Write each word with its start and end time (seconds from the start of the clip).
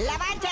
La 0.00 0.16
mancha, 0.16 0.48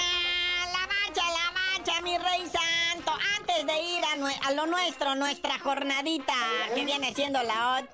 la 0.72 0.86
mancha, 0.86 1.22
la 1.22 1.52
mancha, 1.52 2.00
mi 2.02 2.18
rey 2.18 2.42
santo. 2.42 3.12
Antes 3.38 3.66
de 3.66 3.82
ir 3.82 4.04
a, 4.04 4.52
lo 4.52 4.66
nuestro, 4.66 5.14
nuestra 5.14 5.58
jornadita, 5.58 6.34
que 6.74 6.84
viene 6.84 7.14
siendo 7.14 7.42
la 7.42 7.78
8. 7.78 7.88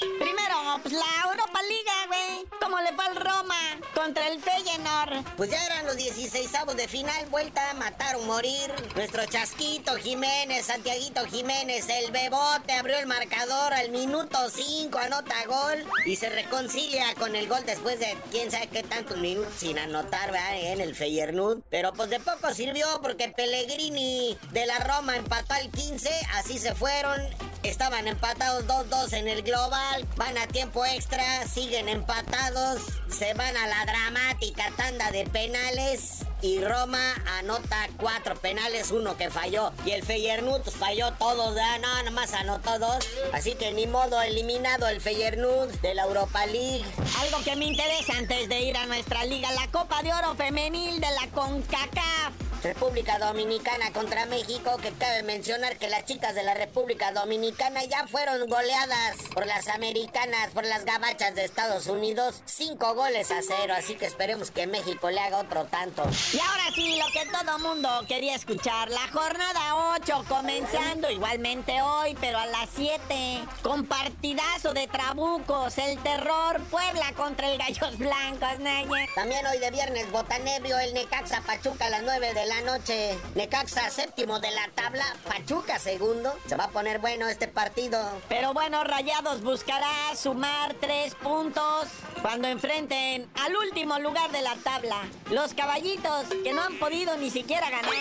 Primero, 0.00 0.56
pues 0.82 0.94
la 0.94 1.30
Europa 1.30 1.60
Liga, 1.62 2.06
güey. 2.06 2.46
¿Cómo 2.60 2.80
le 2.80 2.92
fue 2.94 3.04
al 3.04 3.16
Roma 3.16 3.58
contra 3.94 4.28
el 4.28 4.40
Feyenoord? 4.40 5.24
Pues 5.36 5.50
ya 5.50 5.64
eran 5.66 5.86
los 5.86 5.96
16 5.96 6.50
de 6.76 6.88
final, 6.88 7.26
vuelta 7.30 7.70
a 7.70 7.74
matar 7.74 8.16
o 8.16 8.22
morir. 8.22 8.72
Nuestro 8.94 9.24
Chasquito 9.26 9.96
Jiménez, 9.96 10.66
Santiaguito 10.66 11.24
Jiménez, 11.26 11.88
el 11.88 12.10
Bebote 12.12 12.72
abrió 12.72 12.98
el 12.98 13.06
marcador 13.06 13.74
al 13.74 13.90
minuto 13.90 14.38
5, 14.48 14.98
anota 14.98 15.34
gol 15.46 15.84
y 16.04 16.16
se 16.16 16.30
reconcilia 16.30 17.14
con 17.16 17.36
el 17.36 17.48
gol 17.48 17.64
después 17.66 17.98
de 17.98 18.16
quién 18.30 18.50
sabe 18.50 18.68
qué 18.68 18.82
tantos 18.82 19.18
minutos 19.18 19.52
sin 19.56 19.78
anotar, 19.78 20.30
¿verdad? 20.30 20.60
En 20.60 20.80
el 20.80 20.94
Feyenoord. 20.94 21.62
Pero 21.70 21.92
pues 21.92 22.10
de 22.10 22.20
poco 22.20 22.54
sirvió 22.54 22.86
porque 23.02 23.28
Pellegrini 23.28 24.38
de 24.52 24.66
la 24.66 24.78
Roma 24.78 25.16
empató 25.16 25.54
al 25.54 25.70
15, 25.70 26.10
así 26.34 26.58
se 26.58 26.74
fueron. 26.74 27.20
Estaban 27.62 28.08
empatados 28.08 28.66
2-2 28.66 29.12
en 29.12 29.28
el 29.28 29.42
global, 29.42 30.06
van 30.16 30.38
a 30.38 30.46
tiempo 30.46 30.84
extra, 30.86 31.46
siguen 31.46 31.88
empatados, 31.88 32.80
se 33.08 33.34
van 33.34 33.54
a 33.56 33.66
la 33.66 33.84
dramática 33.84 34.72
tanda 34.76 35.10
de 35.10 35.26
penales 35.26 36.24
y 36.42 36.64
Roma 36.64 37.14
anota 37.38 37.88
cuatro 37.98 38.34
penales, 38.34 38.90
uno 38.90 39.16
que 39.18 39.30
falló. 39.30 39.72
Y 39.84 39.90
el 39.90 40.02
Feyenoord 40.02 40.70
falló 40.70 41.12
todos, 41.12 41.54
¿verdad? 41.54 41.80
no, 41.80 42.02
nomás 42.04 42.32
anotó 42.32 42.78
dos. 42.78 43.06
Así 43.32 43.54
que 43.54 43.72
ni 43.72 43.86
modo, 43.86 44.22
eliminado 44.22 44.88
el 44.88 45.00
Feyenoord 45.00 45.70
de 45.82 45.94
la 45.94 46.04
Europa 46.04 46.46
League. 46.46 46.84
Algo 47.20 47.44
que 47.44 47.56
me 47.56 47.66
interesa 47.66 48.14
antes 48.16 48.48
de 48.48 48.60
ir 48.60 48.76
a 48.76 48.86
nuestra 48.86 49.24
liga, 49.24 49.52
la 49.52 49.70
Copa 49.70 50.02
de 50.02 50.14
Oro 50.14 50.34
Femenil 50.34 50.98
de 50.98 51.10
la 51.10 51.28
CONCACAF. 51.34 52.39
República 52.62 53.18
Dominicana 53.18 53.90
contra 53.92 54.26
México, 54.26 54.76
que 54.82 54.92
cabe 54.92 55.22
mencionar 55.22 55.78
que 55.78 55.88
las 55.88 56.04
chicas 56.04 56.34
de 56.34 56.42
la 56.42 56.52
República 56.52 57.10
Dominicana 57.10 57.82
ya 57.84 58.06
fueron 58.06 58.48
goleadas 58.48 59.16
por 59.32 59.46
las 59.46 59.68
americanas, 59.68 60.50
por 60.52 60.66
las 60.66 60.84
gabachas 60.84 61.34
de 61.34 61.44
Estados 61.44 61.86
Unidos, 61.86 62.42
cinco 62.44 62.94
goles 62.94 63.30
a 63.30 63.40
cero, 63.40 63.74
así 63.76 63.94
que 63.94 64.04
esperemos 64.04 64.50
que 64.50 64.66
México 64.66 65.10
le 65.10 65.20
haga 65.20 65.38
otro 65.38 65.64
tanto. 65.64 66.02
Y 66.34 66.38
ahora 66.38 66.64
sí, 66.74 66.98
lo 66.98 67.06
que 67.12 67.26
todo 67.30 67.58
mundo 67.60 67.88
quería 68.06 68.34
escuchar, 68.34 68.90
la 68.90 69.08
jornada 69.08 69.94
8 69.96 70.24
comenzando 70.28 71.10
igualmente 71.10 71.80
hoy, 71.80 72.14
pero 72.20 72.38
a 72.38 72.46
las 72.46 72.68
7, 72.76 73.40
con 73.62 73.86
partidazo 73.86 74.74
de 74.74 74.86
trabucos, 74.86 75.78
el 75.78 75.98
terror, 76.02 76.60
Puebla 76.70 77.12
contra 77.16 77.50
el 77.50 77.58
Gallos 77.58 77.96
Blancos, 77.96 78.58
Naya. 78.58 79.06
También 79.14 79.46
hoy 79.46 79.58
de 79.58 79.70
viernes, 79.70 80.10
Botanebrio, 80.10 80.78
el 80.78 80.92
Necaxa 80.94 81.40
Pachuca 81.42 81.86
a 81.86 81.90
las 81.90 82.02
9 82.02 82.34
de 82.34 82.46
la 82.46 82.49
noche. 82.60 83.16
Necaxa 83.34 83.90
séptimo 83.90 84.40
de 84.40 84.50
la 84.50 84.68
tabla, 84.74 85.04
Pachuca 85.26 85.78
segundo. 85.78 86.36
Se 86.46 86.56
va 86.56 86.64
a 86.64 86.70
poner 86.70 86.98
bueno 86.98 87.28
este 87.28 87.48
partido. 87.48 87.98
Pero 88.28 88.52
bueno, 88.52 88.84
Rayados 88.84 89.42
buscará 89.42 89.90
sumar 90.16 90.74
tres 90.80 91.14
puntos 91.14 91.86
cuando 92.20 92.48
enfrenten 92.48 93.28
al 93.34 93.56
último 93.56 93.98
lugar 93.98 94.30
de 94.32 94.42
la 94.42 94.56
tabla. 94.56 95.06
Los 95.30 95.54
caballitos 95.54 96.26
que 96.42 96.52
no 96.52 96.62
han 96.62 96.78
podido 96.78 97.16
ni 97.16 97.30
siquiera 97.30 97.70
ganar. 97.70 97.92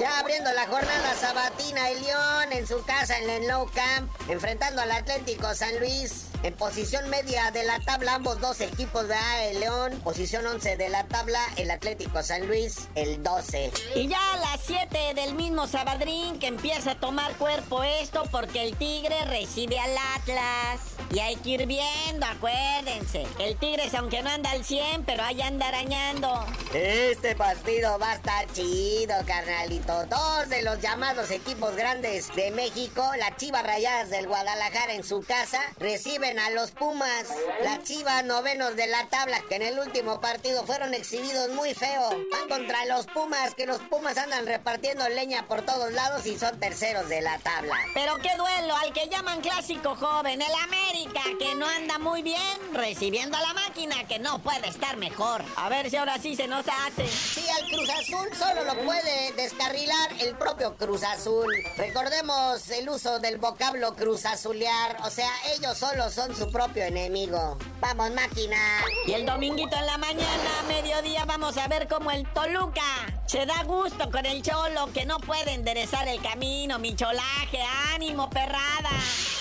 Ya 0.00 0.18
abriendo 0.18 0.52
la 0.52 0.66
jornada 0.66 1.14
sabatina, 1.14 1.90
el 1.90 2.02
León 2.02 2.52
en 2.52 2.66
su 2.66 2.82
casa 2.84 3.18
en 3.18 3.28
el 3.28 3.46
No 3.48 3.66
Camp, 3.66 4.10
enfrentando 4.28 4.82
al 4.82 4.92
Atlético 4.92 5.54
San 5.54 5.78
Luis. 5.80 6.26
En 6.42 6.54
posición 6.54 7.08
media 7.10 7.50
de 7.50 7.64
la 7.64 7.80
tabla, 7.80 8.14
ambos 8.14 8.40
dos 8.40 8.60
equipos 8.60 9.08
de 9.08 9.16
el 9.50 9.60
León. 9.60 10.00
Posición 10.04 10.46
11 10.46 10.76
de 10.76 10.88
la 10.88 11.04
tabla, 11.04 11.40
el 11.56 11.70
Atlético 11.70 12.22
San 12.22 12.46
Luis, 12.46 12.88
el 12.94 13.22
12. 13.22 13.72
Y 13.96 14.08
ya 14.08 14.34
a 14.34 14.36
las 14.36 14.60
7 14.66 15.14
del 15.14 15.34
mismo 15.36 15.66
Sabadrín 15.66 16.38
que 16.38 16.48
empieza 16.48 16.90
a 16.90 17.00
tomar 17.00 17.32
cuerpo 17.36 17.82
esto 17.82 18.24
porque 18.30 18.62
el 18.62 18.76
Tigre 18.76 19.24
recibe 19.24 19.78
al 19.78 19.96
Atlas. 20.14 20.80
Y 21.10 21.20
hay 21.20 21.36
que 21.36 21.50
ir 21.50 21.66
viendo, 21.66 22.26
acuérdense. 22.26 23.26
El 23.38 23.56
Tigre, 23.56 23.84
aunque 23.96 24.22
no 24.22 24.28
anda 24.28 24.50
al 24.50 24.64
100, 24.64 25.04
pero 25.04 25.22
ahí 25.22 25.40
anda 25.40 25.68
arañando. 25.68 26.44
Este 26.74 27.34
partido 27.36 27.98
va 27.98 28.10
a 28.10 28.14
estar 28.16 28.52
chido, 28.52 29.14
carnalito. 29.26 30.04
Dos 30.06 30.50
de 30.50 30.62
los 30.62 30.78
llamados 30.80 31.30
equipos 31.30 31.74
grandes 31.74 32.34
de 32.34 32.50
México, 32.50 33.02
las 33.18 33.36
Chivas 33.36 33.62
Rayadas 33.62 34.10
del 34.10 34.26
Guadalajara 34.26 34.92
en 34.92 35.04
su 35.04 35.22
casa, 35.22 35.60
reciben 35.78 36.38
a 36.38 36.50
los 36.50 36.72
Pumas. 36.72 37.28
Las 37.62 37.82
Chivas 37.84 38.24
novenos 38.24 38.76
de 38.76 38.88
la 38.88 39.06
tabla, 39.08 39.40
que 39.48 39.54
en 39.54 39.62
el 39.62 39.78
último 39.78 40.20
partido 40.20 40.66
fueron 40.66 40.92
exhibidos 40.92 41.50
muy 41.50 41.72
feo. 41.72 42.10
Van 42.30 42.48
contra 42.48 42.84
los 42.86 43.06
Pumas, 43.06 43.54
que 43.54 43.64
los 43.64 43.80
Pumas 43.90 44.18
andan 44.18 44.46
repartiendo 44.46 45.08
leña 45.08 45.46
por 45.46 45.62
todos 45.62 45.92
lados 45.92 46.26
y 46.26 46.38
son 46.38 46.58
terceros 46.58 47.08
de 47.08 47.20
la 47.20 47.38
tabla. 47.38 47.74
Pero 47.94 48.16
qué 48.18 48.36
duelo 48.36 48.76
al 48.76 48.92
que 48.92 49.08
llaman 49.08 49.40
clásico 49.40 49.94
joven, 49.94 50.42
el 50.42 50.54
América, 50.64 51.22
que 51.38 51.54
no 51.54 51.66
anda 51.66 51.98
muy 51.98 52.22
bien, 52.22 52.74
recibiendo 52.74 53.36
a 53.36 53.42
la 53.42 53.54
máquina, 53.54 54.06
que 54.08 54.18
no 54.18 54.40
puede 54.40 54.68
estar 54.68 54.96
mejor. 54.96 55.42
A 55.56 55.68
ver 55.68 55.90
si 55.90 55.96
ahora 55.96 56.18
sí 56.18 56.34
se 56.34 56.48
nos 56.48 56.66
hace. 56.66 57.06
Sí, 57.06 57.44
al 57.48 57.68
Cruz 57.68 57.88
Azul 57.90 58.28
solo 58.36 58.64
lo 58.64 58.84
puede 58.84 59.32
descarrilar 59.32 60.12
el 60.20 60.36
propio 60.36 60.76
Cruz 60.76 61.04
Azul. 61.04 61.52
Recordemos 61.76 62.68
el 62.70 62.88
uso 62.88 63.18
del 63.20 63.38
vocablo 63.38 63.94
Cruz 63.94 64.26
Azulear, 64.26 64.96
o 65.04 65.10
sea, 65.10 65.30
ellos 65.56 65.78
solo 65.78 66.10
son 66.10 66.34
su 66.34 66.50
propio 66.50 66.84
enemigo. 66.84 67.58
Vamos, 67.80 68.10
máquina. 68.12 68.58
Y 69.06 69.12
el 69.12 69.24
dominguito 69.24 69.76
en 69.76 69.86
la 69.86 69.98
mañana, 69.98 70.62
mediodía, 70.66 71.24
vamos 71.24 71.56
a 71.56 71.68
ver 71.68 71.86
cómo 71.88 72.10
el 72.10 72.26
Toluca 72.32 72.82
se 73.26 73.44
da 73.44 73.64
gusto 73.64 74.10
con 74.10 74.24
el 74.24 74.42
cholo 74.42 74.88
que 74.94 75.04
no 75.04 75.18
puede 75.18 75.52
enderezar 75.52 76.06
el 76.08 76.22
camino, 76.22 76.78
mi 76.78 76.94
cholaje, 76.94 77.60
ánimo, 77.92 78.30
perrada. 78.30 78.90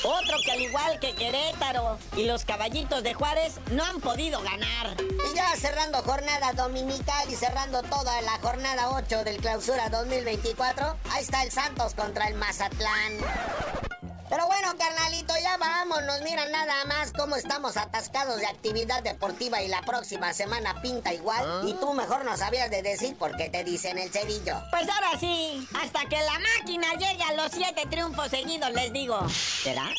Otro 0.03 0.37
que 0.43 0.51
al 0.51 0.61
igual 0.61 0.99
que 0.99 1.13
Querétaro 1.13 1.97
y 2.17 2.25
los 2.25 2.45
caballitos 2.45 3.03
de 3.03 3.13
Juárez 3.13 3.59
no 3.71 3.83
han 3.83 4.01
podido 4.01 4.41
ganar. 4.41 4.95
Y 4.99 5.35
ya 5.35 5.55
cerrando 5.55 6.01
jornada 6.01 6.53
dominical 6.53 7.29
y 7.29 7.35
cerrando 7.35 7.83
toda 7.83 8.21
la 8.21 8.39
jornada 8.39 8.89
8 8.91 9.23
del 9.23 9.37
clausura 9.37 9.89
2024, 9.89 10.97
ahí 11.11 11.23
está 11.23 11.43
el 11.43 11.51
Santos 11.51 11.93
contra 11.93 12.27
el 12.27 12.35
Mazatlán. 12.35 13.94
Pero 14.29 14.47
bueno, 14.47 14.75
carnalito, 14.77 15.33
ya 15.41 15.57
vámonos. 15.57 16.21
Mira 16.21 16.47
nada 16.49 16.85
más 16.85 17.11
cómo 17.11 17.35
estamos 17.35 17.77
atascados 17.77 18.39
de 18.39 18.47
actividad 18.47 19.03
deportiva 19.03 19.61
y 19.61 19.67
la 19.67 19.81
próxima 19.83 20.33
semana 20.33 20.81
pinta 20.81 21.13
igual. 21.13 21.43
¿Ah? 21.45 21.61
Y 21.65 21.73
tú 21.73 21.93
mejor 21.93 22.25
no 22.25 22.35
sabías 22.35 22.69
de 22.71 22.81
decir 22.81 23.15
por 23.17 23.35
qué 23.37 23.49
te 23.49 23.63
dicen 23.63 23.97
el 23.97 24.11
cerillo. 24.11 24.55
Pues 24.71 24.89
ahora 24.89 25.19
sí, 25.19 25.67
hasta 25.79 26.05
que 26.09 26.17
la 26.17 26.39
máquina 26.57 26.93
llegue 26.93 27.23
a 27.23 27.33
los 27.33 27.51
siete 27.51 27.85
triunfos 27.89 28.29
seguidos, 28.29 28.71
les 28.71 28.91
digo. 28.91 29.19
¿Será? 29.29 29.89